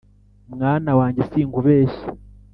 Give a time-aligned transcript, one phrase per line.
[0.53, 2.05] Mwana wanjye sinkubeshya